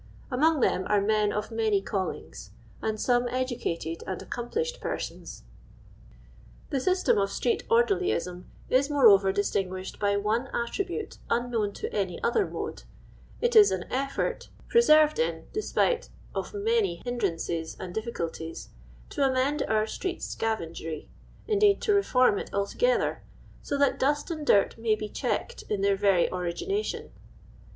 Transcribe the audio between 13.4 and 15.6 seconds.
it is an effort, perserered in,